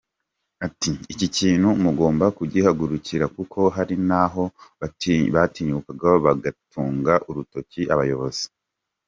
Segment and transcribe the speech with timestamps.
[0.65, 4.43] Ati «Iki kintu mugomba kugihagurukira kuko hari n’aho
[5.33, 8.45] batinyukaga bagatunga urutoki abayobozi.